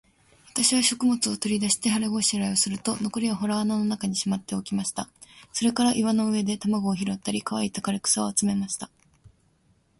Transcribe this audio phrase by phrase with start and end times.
[0.49, 5.07] 私は食物を取り出して、腹ごしらえをすると、残りは洞穴の中にしまっておきました。
[5.53, 8.89] それから岩の上で卵を拾ったり、乾いた枯草を集めました。